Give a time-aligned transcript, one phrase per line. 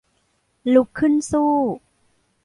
[0.73, 1.53] ลุกขึ้นสู้